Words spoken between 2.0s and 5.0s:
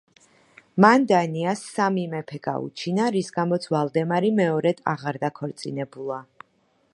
მეფე გაუჩინა, რის გამოც ვალდემარი მეორედ